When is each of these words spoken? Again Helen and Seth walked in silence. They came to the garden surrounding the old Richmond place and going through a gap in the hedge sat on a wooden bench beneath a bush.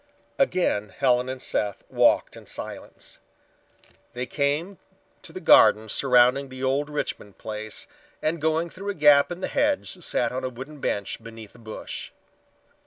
Again 0.39 0.89
Helen 0.89 1.29
and 1.29 1.39
Seth 1.39 1.83
walked 1.87 2.35
in 2.35 2.47
silence. 2.47 3.19
They 4.13 4.25
came 4.25 4.79
to 5.21 5.31
the 5.31 5.39
garden 5.39 5.89
surrounding 5.89 6.49
the 6.49 6.63
old 6.63 6.89
Richmond 6.89 7.37
place 7.37 7.87
and 8.19 8.41
going 8.41 8.71
through 8.71 8.89
a 8.89 8.95
gap 8.95 9.31
in 9.31 9.41
the 9.41 9.47
hedge 9.47 9.89
sat 10.03 10.31
on 10.31 10.43
a 10.43 10.49
wooden 10.49 10.79
bench 10.79 11.21
beneath 11.23 11.53
a 11.53 11.59
bush. 11.59 12.09